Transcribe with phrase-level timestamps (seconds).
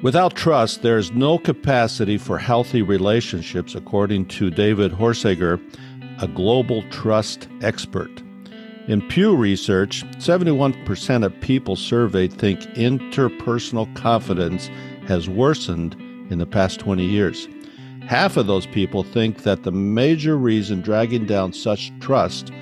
[0.00, 5.60] Without trust, there is no capacity for healthy relationships, according to David Horsager,
[6.22, 8.22] a global trust expert.
[8.86, 14.70] In Pew Research, 71% of people surveyed think interpersonal confidence
[15.08, 15.94] has worsened
[16.30, 17.48] in the past 20 years.
[18.06, 22.52] Half of those people think that the major reason dragging down such trust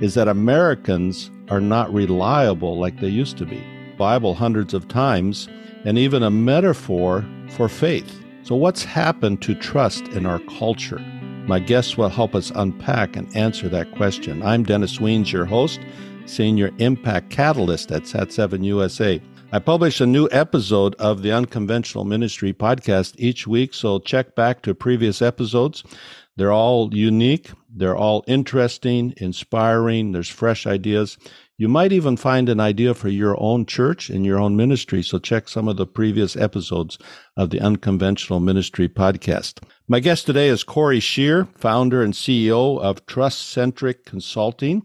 [0.00, 3.60] is that Americans are not reliable like they used to be.
[3.98, 5.48] Bible hundreds of times
[5.84, 8.22] and even a metaphor for faith.
[8.42, 10.98] So, what's happened to trust in our culture?
[11.46, 14.42] My guests will help us unpack and answer that question.
[14.42, 15.80] I'm Dennis Wiens, your host,
[16.26, 19.20] Senior Impact Catalyst at Sat7 USA.
[19.52, 24.62] I publish a new episode of the Unconventional Ministry podcast each week, so check back
[24.62, 25.84] to previous episodes.
[26.36, 31.16] They're all unique, they're all interesting, inspiring, there's fresh ideas.
[31.56, 35.20] You might even find an idea for your own church and your own ministry, so
[35.20, 36.98] check some of the previous episodes
[37.36, 39.62] of the Unconventional Ministry podcast.
[39.86, 44.82] My guest today is Cory Scheer, founder and CEO of Trust Centric Consulting,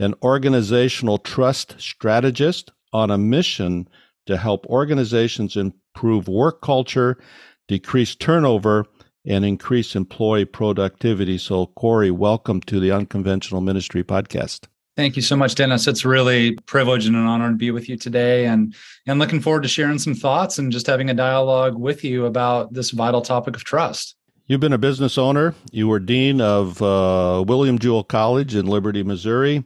[0.00, 3.86] an organizational trust strategist on a mission
[4.26, 7.22] to help organizations improve work culture,
[7.68, 8.84] decrease turnover,
[9.24, 11.38] and increase employee productivity.
[11.38, 14.66] So, Cory, welcome to the Unconventional Ministry Podcast.
[15.00, 15.86] Thank you so much, Dennis.
[15.86, 18.74] It's really privilege and an honor to be with you today, and
[19.06, 22.74] and looking forward to sharing some thoughts and just having a dialogue with you about
[22.74, 24.14] this vital topic of trust.
[24.46, 25.54] You've been a business owner.
[25.72, 29.64] You were dean of uh, William Jewell College in Liberty, Missouri.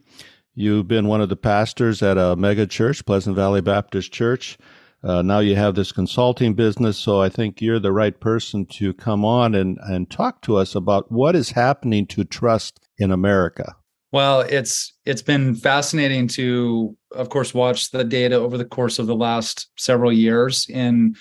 [0.54, 4.56] You've been one of the pastors at a mega church, Pleasant Valley Baptist Church.
[5.02, 8.94] Uh, now you have this consulting business, so I think you're the right person to
[8.94, 13.74] come on and, and talk to us about what is happening to trust in America.
[14.14, 19.08] Well, it's it's been fascinating to, of course, watch the data over the course of
[19.08, 21.16] the last several years in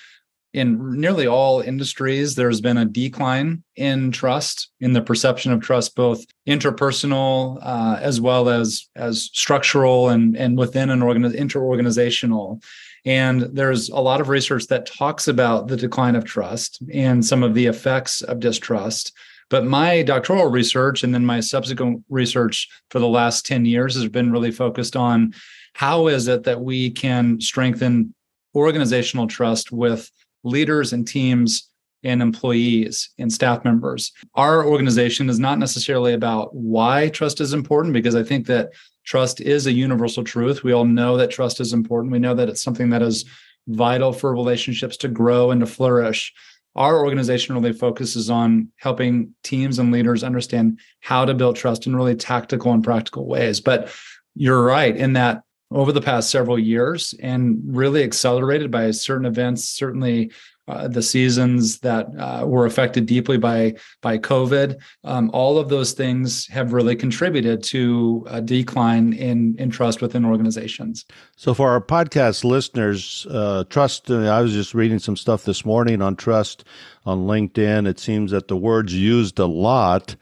[0.54, 5.96] in nearly all industries, there's been a decline in trust, in the perception of trust,
[5.96, 12.64] both interpersonal uh, as well as as structural and and within an organ interorganizational.
[13.06, 17.42] And there's a lot of research that talks about the decline of trust and some
[17.42, 19.14] of the effects of distrust.
[19.54, 24.08] But my doctoral research and then my subsequent research for the last 10 years has
[24.08, 25.36] been really focused on
[25.76, 28.16] how is it that we can strengthen
[28.56, 30.10] organizational trust with
[30.44, 31.70] leaders and teams
[32.04, 34.12] and employees and staff members.
[34.34, 38.72] Our organization is not necessarily about why trust is important, because I think that
[39.06, 40.64] trust is a universal truth.
[40.64, 42.12] We all know that trust is important.
[42.12, 43.24] We know that it's something that is
[43.68, 46.34] vital for relationships to grow and to flourish.
[46.76, 51.96] Our organization really focuses on helping teams and leaders understand how to build trust in
[51.96, 53.60] really tactical and practical ways.
[53.60, 53.94] But
[54.36, 59.66] you're right in that over the past several years and really accelerated by certain events,
[59.70, 60.32] certainly
[60.68, 64.80] uh, the seasons that uh, were affected deeply by by COVID.
[65.04, 70.26] Um, all of those things have really contributed to a decline in in trust within
[70.26, 71.06] organizations.
[71.36, 74.10] So, for our podcast listeners, uh, trust.
[74.10, 76.64] Uh, I was just reading some stuff this morning on trust
[77.06, 77.88] on LinkedIn.
[77.88, 80.16] It seems that the word's used a lot.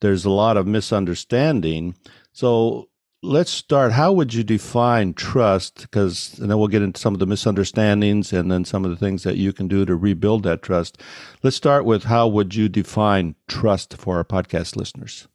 [0.00, 1.94] There's a lot of misunderstanding.
[2.32, 2.88] So,
[3.24, 3.92] let's start.
[3.92, 5.82] How would you define trust?
[5.82, 8.96] Because, and then we'll get into some of the misunderstandings and then some of the
[8.96, 11.00] things that you can do to rebuild that trust.
[11.42, 15.26] Let's start with how would you define trust for our podcast listeners?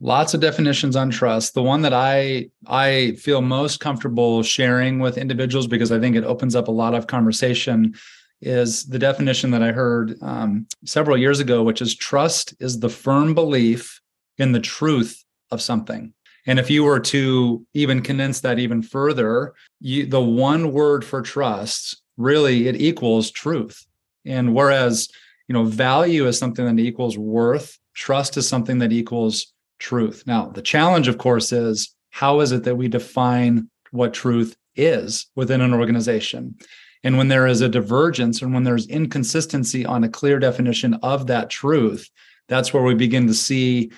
[0.00, 1.54] Lots of definitions on trust.
[1.54, 6.24] The one that I I feel most comfortable sharing with individuals because I think it
[6.24, 7.94] opens up a lot of conversation
[8.40, 12.88] is the definition that I heard um, several years ago, which is trust is the
[12.88, 14.00] firm belief
[14.38, 16.14] in the truth of something.
[16.46, 21.22] And if you were to even condense that even further, you, the one word for
[21.22, 23.86] trust really it equals truth.
[24.24, 25.08] And whereas
[25.48, 30.22] you know value is something that equals worth, trust is something that equals truth.
[30.26, 35.26] Now the challenge, of course, is how is it that we define what truth is
[35.34, 36.56] within an organization?
[37.02, 41.26] And when there is a divergence and when there's inconsistency on a clear definition of
[41.28, 42.10] that truth,
[42.48, 43.90] that's where we begin to see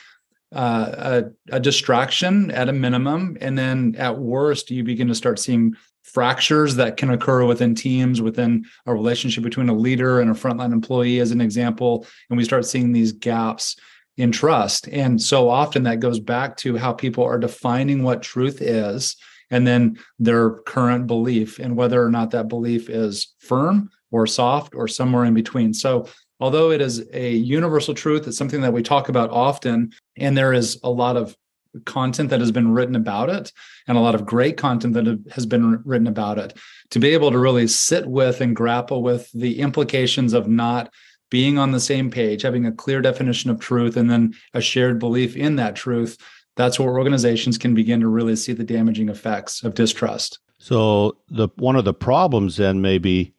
[0.53, 3.37] uh, a, a, distraction at a minimum.
[3.41, 8.21] And then at worst, you begin to start seeing fractures that can occur within teams,
[8.21, 12.07] within a relationship between a leader and a frontline employee, as an example.
[12.29, 13.77] And we start seeing these gaps
[14.17, 14.89] in trust.
[14.89, 19.17] And so often that goes back to how people are defining what truth is
[19.51, 24.75] and then their current belief and whether or not that belief is firm or soft
[24.75, 25.73] or somewhere in between.
[25.73, 26.09] So
[26.43, 30.53] although it is a universal truth, it's something that we talk about often, and there
[30.53, 31.37] is a lot of
[31.85, 33.53] content that has been written about it
[33.87, 36.59] and a lot of great content that has been written about it.
[36.91, 40.93] To be able to really sit with and grapple with the implications of not
[41.31, 44.99] being on the same page having a clear definition of truth and then a shared
[44.99, 46.19] belief in that truth
[46.57, 50.39] that's where organizations can begin to really see the damaging effects of distrust.
[50.59, 53.33] So the one of the problems then maybe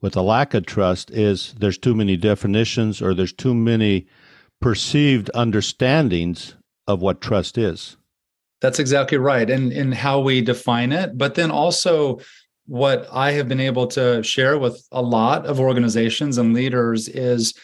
[0.00, 4.06] with the lack of trust is there's too many definitions or there's too many
[4.60, 6.54] perceived understandings
[6.86, 7.96] of what trust is.
[8.60, 9.48] That's exactly right.
[9.48, 12.20] And in how we define it, but then also
[12.66, 17.54] what I have been able to share with a lot of organizations and leaders is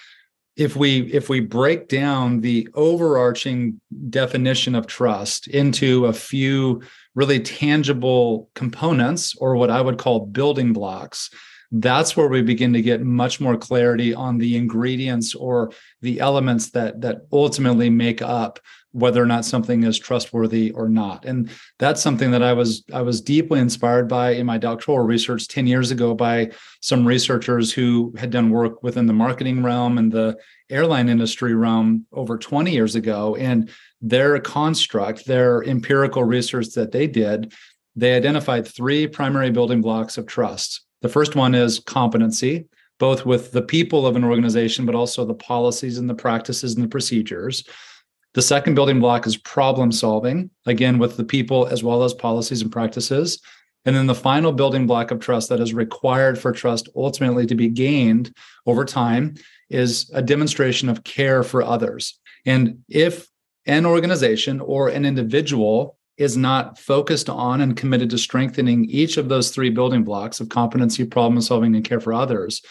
[0.56, 3.80] if we if we break down the overarching
[4.10, 6.82] definition of trust into a few
[7.14, 11.30] really tangible components or what I would call building blocks
[11.72, 15.72] that's where we begin to get much more clarity on the ingredients or
[16.02, 18.60] the elements that that ultimately make up
[18.92, 21.24] whether or not something is trustworthy or not.
[21.24, 25.48] And that's something that i was i was deeply inspired by in my doctoral research
[25.48, 26.50] 10 years ago by
[26.82, 30.36] some researchers who had done work within the marketing realm and the
[30.68, 33.34] airline industry realm over 20 years ago.
[33.36, 33.70] And
[34.02, 37.54] their construct their empirical research that they did
[37.94, 42.66] they identified three primary building blocks of trust the first one is competency,
[42.98, 46.84] both with the people of an organization, but also the policies and the practices and
[46.84, 47.64] the procedures.
[48.34, 52.62] The second building block is problem solving, again, with the people as well as policies
[52.62, 53.40] and practices.
[53.84, 57.54] And then the final building block of trust that is required for trust ultimately to
[57.54, 58.34] be gained
[58.64, 59.34] over time
[59.68, 62.18] is a demonstration of care for others.
[62.46, 63.28] And if
[63.66, 69.28] an organization or an individual is not focused on and committed to strengthening each of
[69.28, 72.62] those three building blocks of competency, problem solving, and care for others.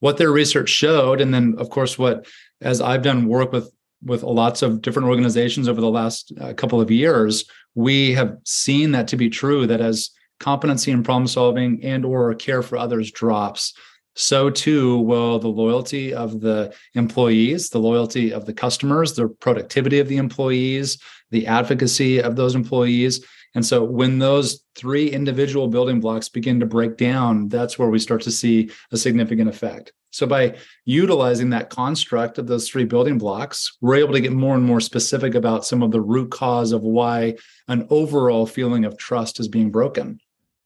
[0.00, 2.26] What their research showed, and then of course, what
[2.60, 3.70] as I've done work with
[4.02, 7.44] with lots of different organizations over the last uh, couple of years,
[7.74, 9.66] we have seen that to be true.
[9.66, 10.10] That as
[10.40, 13.74] competency and problem solving and or care for others drops,
[14.18, 20.00] so too will the loyalty of the employees, the loyalty of the customers, the productivity
[20.00, 20.98] of the employees,
[21.30, 23.24] the advocacy of those employees.
[23.54, 28.00] And so when those three individual building blocks begin to break down, that's where we
[28.00, 29.92] start to see a significant effect.
[30.10, 34.56] So by utilizing that construct of those three building blocks, we're able to get more
[34.56, 37.36] and more specific about some of the root cause of why
[37.68, 40.18] an overall feeling of trust is being broken.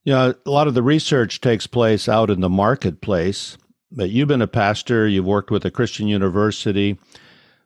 [0.04, 3.56] Yeah, a lot of the research takes place out in the marketplace.
[3.90, 6.98] But you've been a pastor, you've worked with a Christian university.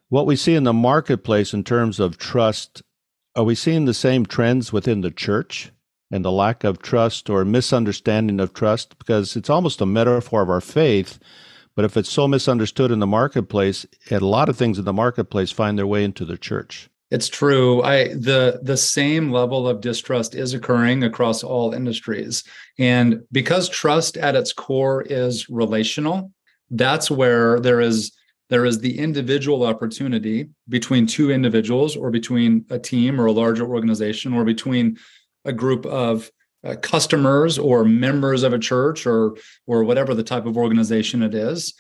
[0.09, 2.83] What we see in the marketplace in terms of trust
[3.37, 5.71] are we seeing the same trends within the church
[6.11, 8.99] and the lack of trust or misunderstanding of trust?
[8.99, 11.19] Because it's almost a metaphor of our faith.
[11.75, 15.53] But if it's so misunderstood in the marketplace, a lot of things in the marketplace
[15.53, 16.89] find their way into the church.
[17.11, 17.83] It's true.
[17.83, 22.43] I the the same level of distrust is occurring across all industries.
[22.79, 26.33] And because trust at its core is relational,
[26.71, 28.13] that's where there is
[28.49, 33.67] there is the individual opportunity between two individuals or between a team or a larger
[33.67, 34.99] organization or between
[35.45, 36.31] a group of
[36.65, 39.37] uh, customers or members of a church or
[39.69, 41.75] or whatever the type of organization it is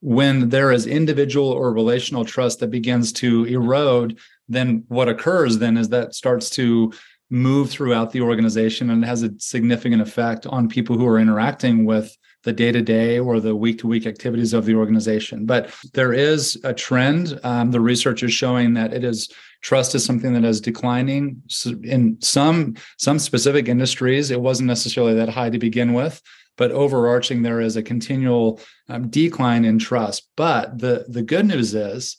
[0.00, 4.18] when there is individual or relational trust that begins to erode
[4.50, 6.92] then what occurs then is that starts to
[7.30, 11.84] move throughout the organization and it has a significant effect on people who are interacting
[11.84, 15.44] with the day to day or the week to week activities of the organization.
[15.44, 17.38] But there is a trend.
[17.44, 19.30] Um, the research is showing that it is
[19.62, 21.42] trust is something that is declining
[21.82, 24.30] in some some specific industries.
[24.30, 26.22] It wasn't necessarily that high to begin with,
[26.56, 30.28] but overarching there is a continual um, decline in trust.
[30.36, 32.16] But the the good news is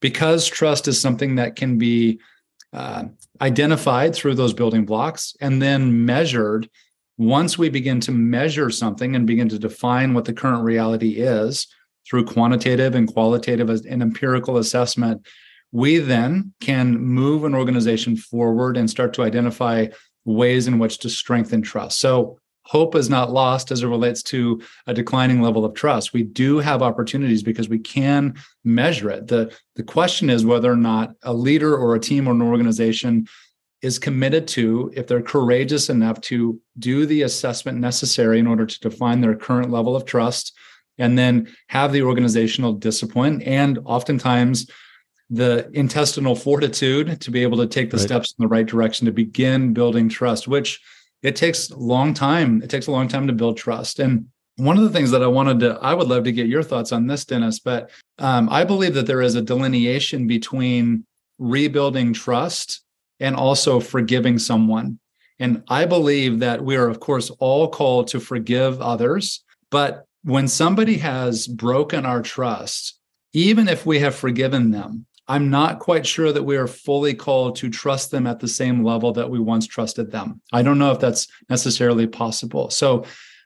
[0.00, 2.20] because trust is something that can be
[2.72, 3.04] uh,
[3.40, 6.68] identified through those building blocks and then measured
[7.20, 11.66] once we begin to measure something and begin to define what the current reality is
[12.08, 15.26] through quantitative and qualitative and empirical assessment,
[15.70, 19.86] we then can move an organization forward and start to identify
[20.24, 22.00] ways in which to strengthen trust.
[22.00, 26.12] So, hope is not lost as it relates to a declining level of trust.
[26.12, 29.26] We do have opportunities because we can measure it.
[29.26, 33.26] The, the question is whether or not a leader or a team or an organization
[33.82, 38.80] is committed to, if they're courageous enough to do the assessment necessary in order to
[38.80, 40.56] define their current level of trust,
[40.98, 44.70] and then have the organizational discipline and oftentimes
[45.30, 48.06] the intestinal fortitude to be able to take the right.
[48.06, 50.80] steps in the right direction to begin building trust, which
[51.22, 52.62] it takes a long time.
[52.62, 53.98] It takes a long time to build trust.
[53.98, 56.62] And one of the things that I wanted to, I would love to get your
[56.62, 61.04] thoughts on this, Dennis, but um, I believe that there is a delineation between
[61.38, 62.82] rebuilding trust
[63.18, 64.98] and also forgiving someone.
[65.38, 69.42] And I believe that we are, of course, all called to forgive others.
[69.70, 72.98] But when somebody has broken our trust,
[73.32, 77.54] even if we have forgiven them, I'm not quite sure that we are fully called
[77.56, 80.40] to trust them at the same level that we once trusted them.
[80.52, 82.68] I don't know if that's necessarily possible.
[82.70, 83.04] So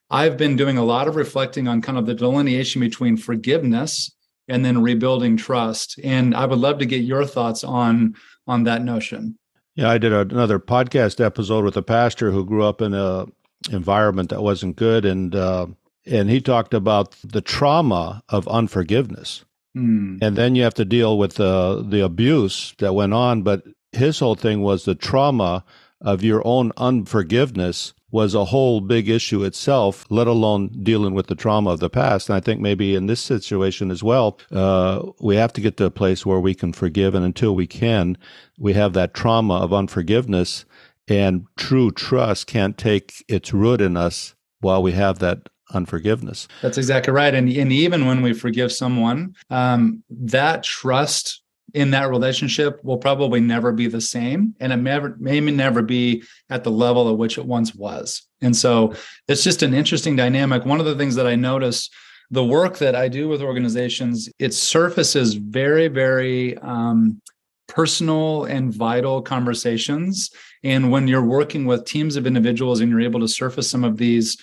[0.09, 4.11] I've been doing a lot of reflecting on kind of the delineation between forgiveness
[4.49, 6.01] and then rebuilding trust.
[6.03, 8.15] And I would love to get your thoughts on
[8.47, 9.39] on that notion.
[9.75, 13.27] Yeah, I did another podcast episode with a pastor who grew up in a
[13.71, 15.67] environment that wasn't good, and uh,
[16.07, 19.45] and he talked about the trauma of unforgiveness,
[19.77, 20.19] mm.
[20.21, 23.43] and then you have to deal with the the abuse that went on.
[23.43, 25.65] But his whole thing was the trauma
[26.01, 31.35] of your own unforgiveness was a whole big issue itself, let alone dealing with the
[31.35, 32.29] trauma of the past.
[32.29, 35.87] And I think maybe in this situation as well, uh, we have to get to
[35.87, 37.17] a place where we can forgive.
[37.17, 38.17] And until we can,
[38.57, 40.65] we have that trauma of unforgiveness
[41.09, 46.49] and true trust can't take its root in us while we have that unforgiveness.
[46.63, 47.35] That's exactly right.
[47.35, 51.43] And, and even when we forgive someone, um, that trust
[51.75, 56.23] in that relationship will probably never be the same and it may, may never be
[56.49, 58.95] at the level at which it once was and so
[59.29, 61.91] it's just an interesting dynamic one of the things that i notice
[62.31, 67.21] the work that i do with organizations it surfaces very very um,
[67.67, 70.31] personal and vital conversations
[70.63, 73.97] and when you're working with teams of individuals and you're able to surface some of
[73.97, 74.39] these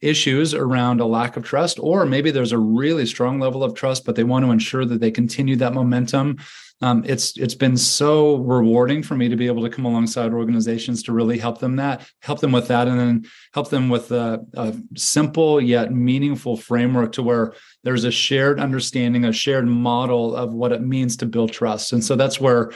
[0.00, 4.04] issues around a lack of trust, or maybe there's a really strong level of trust,
[4.04, 6.38] but they want to ensure that they continue that momentum.
[6.82, 11.02] Um, it's it's been so rewarding for me to be able to come alongside organizations
[11.04, 14.44] to really help them that help them with that and then help them with a,
[14.54, 20.52] a simple yet meaningful framework to where there's a shared understanding a shared model of
[20.52, 21.94] what it means to build trust.
[21.94, 22.72] And so that's where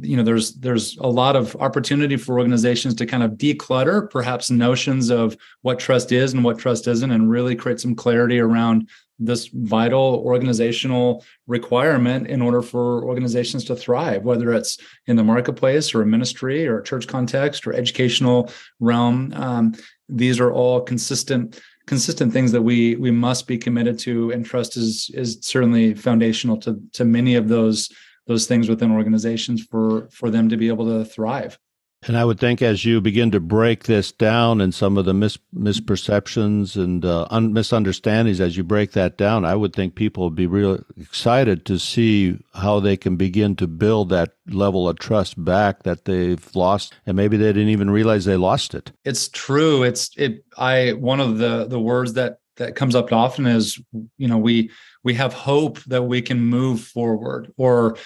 [0.00, 4.50] you know there's there's a lot of opportunity for organizations to kind of declutter perhaps
[4.50, 8.88] notions of what trust is and what trust isn't and really create some clarity around
[9.18, 15.94] this vital organizational requirement in order for organizations to thrive, whether it's in the marketplace
[15.94, 19.32] or a ministry or a church context or educational realm.
[19.36, 19.74] Um,
[20.08, 24.76] these are all consistent consistent things that we we must be committed to, and trust
[24.76, 27.90] is is certainly foundational to to many of those
[28.30, 31.58] those things within organizations for for them to be able to thrive.
[32.06, 35.12] And I would think as you begin to break this down and some of the
[35.12, 40.24] mis- misperceptions and uh, un- misunderstandings, as you break that down, I would think people
[40.24, 44.98] would be real excited to see how they can begin to build that level of
[44.98, 48.92] trust back that they've lost, and maybe they didn't even realize they lost it.
[49.04, 49.82] It's true.
[49.82, 50.44] It's it.
[50.56, 53.80] I one of the the words that that comes up often is
[54.18, 54.70] you know we
[55.02, 57.96] we have hope that we can move forward or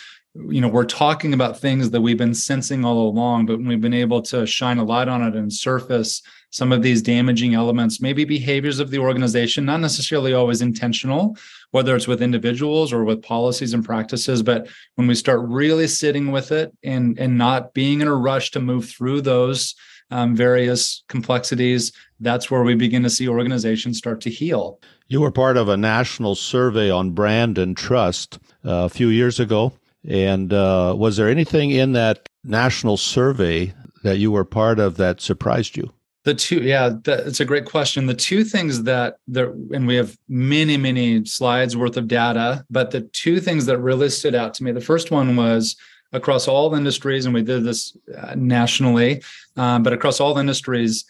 [0.49, 3.92] you know we're talking about things that we've been sensing all along but we've been
[3.92, 8.25] able to shine a light on it and surface some of these damaging elements maybe
[8.25, 11.37] behaviors of the organization not necessarily always intentional
[11.73, 16.30] whether it's with individuals or with policies and practices but when we start really sitting
[16.30, 19.75] with it and and not being in a rush to move through those
[20.11, 25.30] um, various complexities that's where we begin to see organizations start to heal you were
[25.30, 29.73] part of a national survey on brand and trust uh, a few years ago
[30.06, 35.20] and uh, was there anything in that national survey that you were part of that
[35.20, 35.92] surprised you?
[36.25, 38.06] The two, yeah, that's a great question.
[38.06, 42.92] The two things that there, and we have many, many slides worth of data, but
[42.92, 44.73] the two things that really stood out to me.
[44.73, 45.76] The first one was
[46.14, 49.23] across all industries, and we did this uh, nationally,
[49.56, 51.04] um, but across all industries,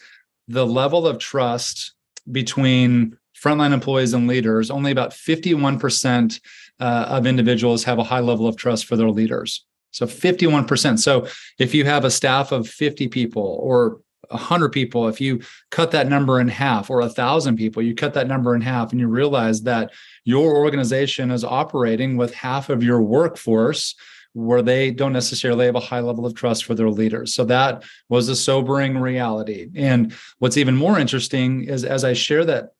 [0.47, 1.93] the level of trust
[2.31, 6.39] between frontline employees and leaders, only about 51%
[6.79, 9.65] uh, of individuals have a high level of trust for their leaders.
[9.91, 10.99] So 51%.
[10.99, 15.91] So if you have a staff of 50 people or 100 people, if you cut
[15.91, 19.07] that number in half, or 1,000 people, you cut that number in half, and you
[19.07, 19.91] realize that
[20.23, 23.95] your organization is operating with half of your workforce
[24.35, 27.33] where they don't necessarily have a high level of trust for their leaders.
[27.33, 29.69] So that was a sobering reality.
[29.75, 32.73] And what's even more interesting is as I share that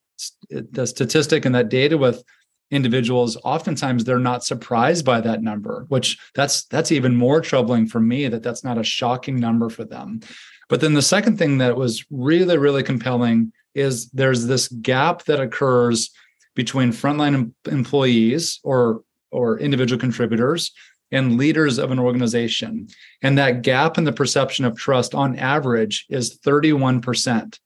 [0.50, 2.24] the statistic and that data with
[2.71, 8.00] individuals oftentimes they're not surprised by that number which that's that's even more troubling for
[8.00, 10.19] me that that's not a shocking number for them
[10.67, 15.39] but then the second thing that was really really compelling is there's this gap that
[15.39, 16.09] occurs
[16.55, 20.71] between frontline employees or or individual contributors
[21.12, 22.88] and leaders of an organization.
[23.21, 27.59] And that gap in the perception of trust on average is 31%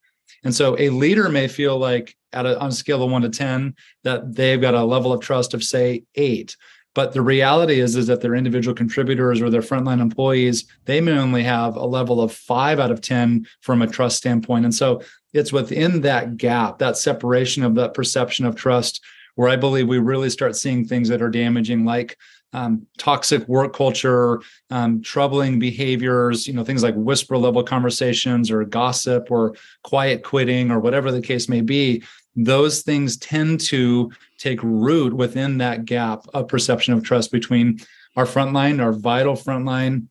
[0.44, 3.30] and so a leader may feel like at a, on a scale of one to
[3.30, 6.56] 10 that they've got a level of trust of say eight.
[6.96, 11.18] but the reality is is that their individual contributors or their frontline employees they may
[11.18, 14.66] only have a level of 5 out of 10 from a trust standpoint.
[14.66, 15.02] And so
[15.34, 19.04] it's within that gap that separation of that perception of trust
[19.36, 22.18] where i believe we really start seeing things that are damaging like
[22.54, 28.64] um, toxic work culture, um, troubling behaviors, you know, things like whisper level conversations or
[28.66, 32.04] gossip or quiet quitting or whatever the case may be,
[32.36, 37.80] those things tend to take root within that gap of perception of trust between
[38.16, 40.08] our frontline, our vital frontline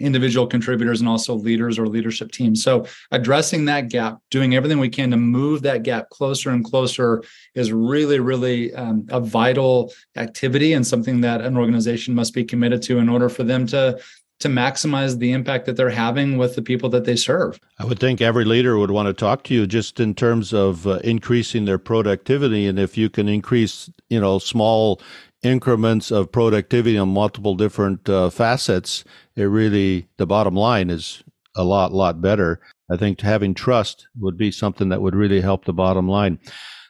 [0.00, 2.62] individual contributors and also leaders or leadership teams.
[2.62, 7.22] So addressing that gap, doing everything we can to move that gap closer and closer
[7.54, 12.82] is really, really um, a vital activity and something that an organization must be committed
[12.82, 14.00] to in order for them to
[14.40, 17.60] to maximize the impact that they're having with the people that they serve.
[17.78, 20.86] I would think every leader would want to talk to you just in terms of
[20.86, 25.00] uh, increasing their productivity and if you can increase, you know, small
[25.42, 29.04] increments of productivity on multiple different uh, facets,
[29.36, 31.22] it really the bottom line is
[31.56, 32.60] a lot lot better.
[32.90, 36.38] I think having trust would be something that would really help the bottom line.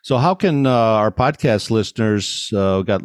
[0.03, 3.03] So, how can uh, our podcast listeners, uh, we've got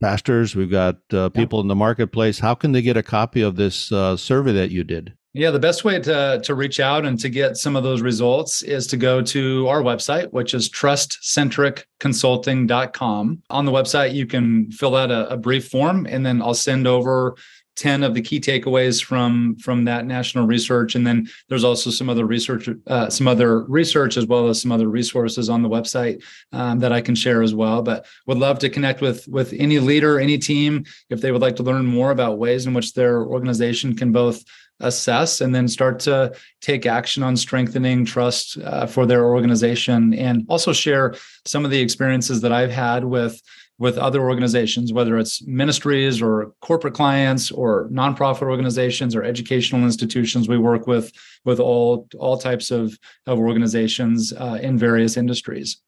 [0.00, 1.62] pastors, we've got uh, people yeah.
[1.62, 4.84] in the marketplace, how can they get a copy of this uh, survey that you
[4.84, 5.14] did?
[5.36, 8.62] Yeah, the best way to, to reach out and to get some of those results
[8.62, 13.42] is to go to our website, which is trustcentricconsulting.com.
[13.50, 16.86] On the website, you can fill out a, a brief form, and then I'll send
[16.86, 17.36] over
[17.76, 22.08] 10 of the key takeaways from from that national research and then there's also some
[22.08, 26.22] other research uh, some other research as well as some other resources on the website
[26.52, 29.78] um, that i can share as well but would love to connect with with any
[29.78, 33.26] leader any team if they would like to learn more about ways in which their
[33.26, 34.42] organization can both
[34.80, 40.44] assess and then start to take action on strengthening trust uh, for their organization and
[40.48, 41.14] also share
[41.44, 43.40] some of the experiences that I've had with
[43.78, 50.48] with other organizations whether it's ministries or corporate clients or nonprofit organizations or educational institutions
[50.48, 51.12] we work with
[51.44, 55.78] with all all types of of organizations uh, in various industries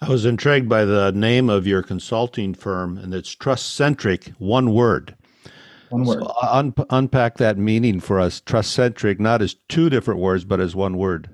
[0.00, 4.74] I was intrigued by the name of your consulting firm, and it's Trust Centric, one
[4.74, 5.14] word.
[5.94, 6.22] One word.
[6.22, 8.40] So un- unpack that meaning for us.
[8.40, 11.30] Trust centric, not as two different words, but as one word.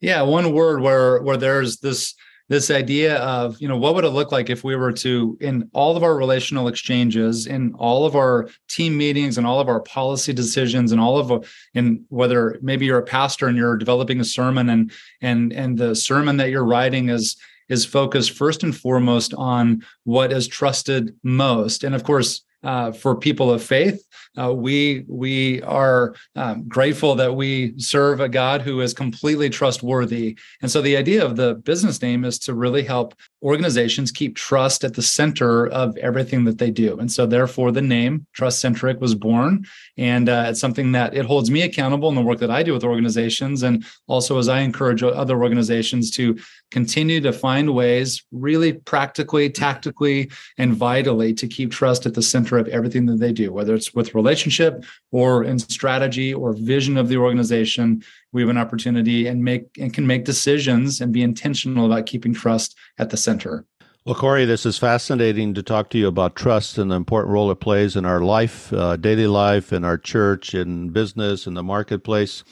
[0.00, 2.14] Yeah, one word where where there's this
[2.48, 5.68] this idea of you know what would it look like if we were to in
[5.72, 9.80] all of our relational exchanges in all of our team meetings and all of our
[9.80, 14.24] policy decisions and all of in whether maybe you're a pastor and you're developing a
[14.24, 17.36] sermon and and and the sermon that you're writing is
[17.70, 23.14] is focused first and foremost on what is trusted most and of course uh, for
[23.14, 24.02] people of faith.
[24.36, 30.36] Uh, we we are um, grateful that we serve a God who is completely trustworthy.
[30.60, 34.82] And so the idea of the business name is to really help organizations keep trust
[34.82, 36.98] at the center of everything that they do.
[36.98, 39.66] And so, therefore, the name Trust Centric was born.
[39.98, 42.72] And uh, it's something that it holds me accountable in the work that I do
[42.72, 43.62] with organizations.
[43.62, 46.36] And also, as I encourage other organizations to
[46.74, 49.62] continue to find ways, really practically, mm-hmm.
[49.62, 53.76] tactically, and vitally, to keep trust at the center of everything that they do, whether
[53.76, 58.02] it's with relationship or in strategy or vision of the organization
[58.34, 62.34] we have an opportunity and make and can make decisions and be intentional about keeping
[62.34, 63.64] trust at the center.
[64.06, 67.50] Well, Cory, this is fascinating to talk to you about trust and the important role
[67.50, 71.62] it plays in our life, uh, daily life, in our church, in business, in the
[71.62, 72.44] marketplace.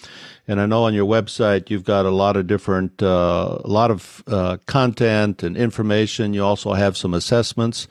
[0.49, 3.91] And I know on your website you've got a lot of different, uh, a lot
[3.91, 6.33] of uh, content and information.
[6.33, 7.87] You also have some assessments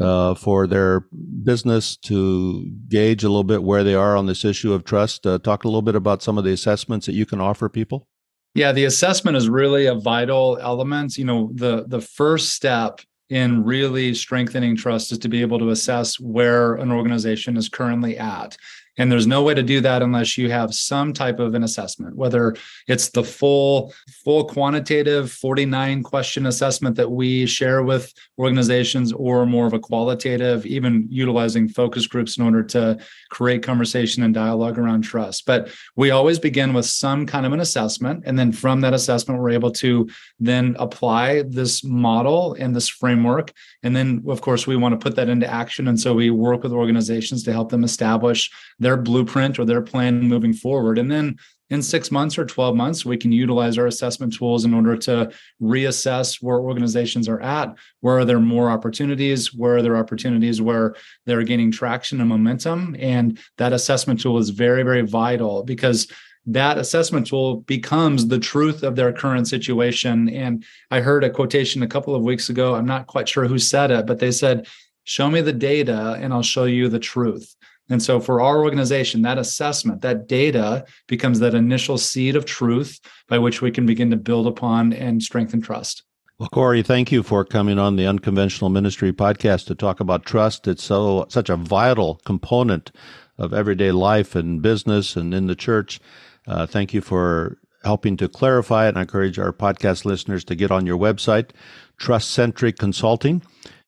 [0.00, 1.00] uh, for their
[1.42, 5.26] business to gauge a little bit where they are on this issue of trust.
[5.26, 8.08] Uh, talk a little bit about some of the assessments that you can offer people.
[8.54, 11.18] Yeah, the assessment is really a vital element.
[11.18, 15.70] You know, the the first step in really strengthening trust is to be able to
[15.70, 18.56] assess where an organization is currently at.
[18.96, 22.16] And there's no way to do that unless you have some type of an assessment,
[22.16, 22.54] whether
[22.86, 23.92] it's the full,
[24.24, 30.64] full quantitative 49 question assessment that we share with organizations or more of a qualitative,
[30.66, 32.98] even utilizing focus groups in order to
[33.30, 35.44] create conversation and dialogue around trust.
[35.46, 38.22] But we always begin with some kind of an assessment.
[38.26, 43.52] And then from that assessment, we're able to then apply this model and this framework.
[43.82, 45.88] And then, of course, we want to put that into action.
[45.88, 48.50] And so we work with organizations to help them establish
[48.84, 50.98] their blueprint or their plan moving forward.
[50.98, 51.36] And then
[51.70, 55.32] in six months or 12 months, we can utilize our assessment tools in order to
[55.60, 57.74] reassess where organizations are at.
[58.00, 59.54] Where are there more opportunities?
[59.54, 60.94] Where are there opportunities where
[61.24, 62.94] they're gaining traction and momentum?
[62.98, 66.06] And that assessment tool is very, very vital because
[66.46, 70.28] that assessment tool becomes the truth of their current situation.
[70.28, 72.74] And I heard a quotation a couple of weeks ago.
[72.74, 74.66] I'm not quite sure who said it, but they said,
[75.04, 77.56] show me the data and I'll show you the truth.
[77.90, 82.98] And so for our organization, that assessment, that data becomes that initial seed of truth
[83.28, 86.02] by which we can begin to build upon and strengthen trust.
[86.38, 90.66] Well, Cory, thank you for coming on the Unconventional Ministry podcast to talk about trust.
[90.66, 92.90] It's so such a vital component
[93.38, 96.00] of everyday life and business and in the church.
[96.46, 98.90] Uh, thank you for helping to clarify it.
[98.90, 101.50] And I encourage our podcast listeners to get on your website,
[101.98, 103.42] Trust Centric Consulting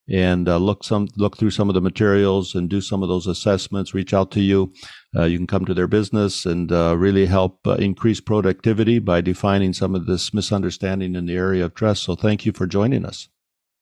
[0.09, 3.27] and uh, look some look through some of the materials and do some of those
[3.27, 3.95] assessments.
[3.95, 4.73] Reach out to you.
[5.15, 9.21] Uh, you can come to their business and uh, really help uh, increase productivity by
[9.21, 12.05] defining some of this misunderstanding in the area of trust.
[12.05, 13.29] So, thank you for joining us.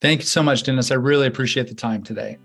[0.01, 0.91] Thank you so much, Dennis.
[0.91, 2.39] I really appreciate the time today.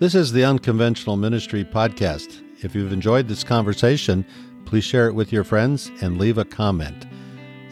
[0.00, 2.42] This is the Unconventional Ministry podcast.
[2.62, 4.26] If you've enjoyed this conversation,
[4.64, 7.06] please share it with your friends and leave a comment.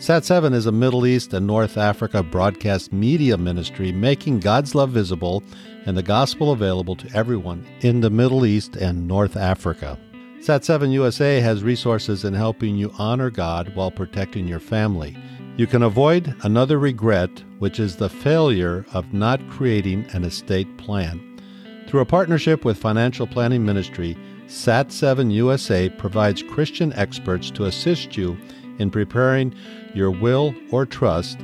[0.02, 5.44] Sat7 is a Middle East and North Africa broadcast media ministry making God's love visible
[5.86, 9.96] and the gospel available to everyone in the Middle East and North Africa.
[10.40, 15.16] Sat7 USA has resources in helping you honor God while protecting your family.
[15.56, 21.40] You can avoid another regret, which is the failure of not creating an estate plan.
[21.86, 28.36] Through a partnership with Financial Planning Ministry, Sat7 USA provides Christian experts to assist you
[28.78, 29.54] in preparing
[29.94, 31.38] your will or trust,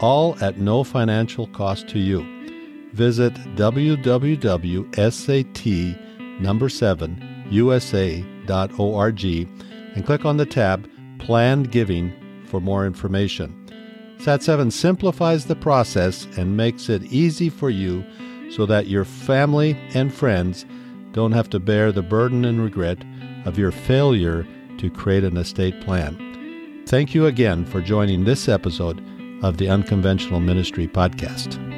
[0.00, 2.24] all at no financial cost to you.
[2.92, 4.80] Visit www.sat
[6.40, 10.88] number 7 usa.org and click on the tab
[11.18, 12.12] Planned Giving
[12.46, 13.54] for more information.
[14.18, 18.04] Sat7 simplifies the process and makes it easy for you
[18.50, 20.66] so that your family and friends
[21.12, 22.98] don't have to bear the burden and regret
[23.44, 24.46] of your failure
[24.78, 26.27] to create an estate plan.
[26.88, 29.04] Thank you again for joining this episode
[29.42, 31.77] of the Unconventional Ministry Podcast.